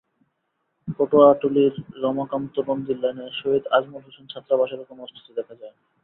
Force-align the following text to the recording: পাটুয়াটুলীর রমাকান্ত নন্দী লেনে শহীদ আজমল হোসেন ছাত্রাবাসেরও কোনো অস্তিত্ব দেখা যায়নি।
পাটুয়াটুলীর 0.97 1.73
রমাকান্ত 2.03 2.55
নন্দী 2.67 2.93
লেনে 3.01 3.25
শহীদ 3.39 3.63
আজমল 3.71 4.01
হোসেন 4.05 4.25
ছাত্রাবাসেরও 4.29 4.89
কোনো 4.89 5.01
অস্তিত্ব 5.03 5.29
দেখা 5.37 5.53
যায়নি। 5.55 5.81